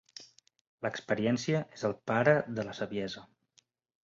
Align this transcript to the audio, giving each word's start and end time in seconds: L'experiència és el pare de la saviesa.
L'experiència 0.85 1.61
és 1.77 1.85
el 1.91 1.95
pare 2.13 2.35
de 2.57 2.67
la 2.71 2.75
saviesa. 2.79 3.25